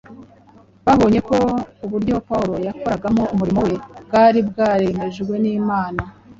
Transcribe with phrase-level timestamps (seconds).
[0.85, 1.35] Babonye ko
[1.85, 6.01] uburyo Pawulo yakoragamo umurimo we bwari bwaremejwe n’Imana